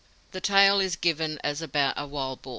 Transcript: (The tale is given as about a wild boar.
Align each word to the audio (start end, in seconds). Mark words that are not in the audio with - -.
(The 0.31 0.41
tale 0.41 0.79
is 0.79 0.95
given 0.95 1.37
as 1.43 1.61
about 1.61 1.93
a 1.95 2.07
wild 2.07 2.41
boar. 2.41 2.49